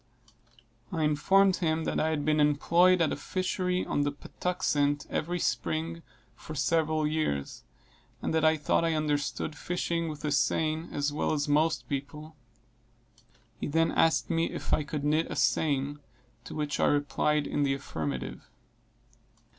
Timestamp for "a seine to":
15.29-16.55